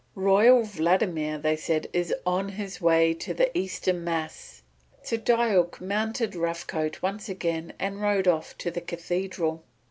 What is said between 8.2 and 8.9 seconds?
off to the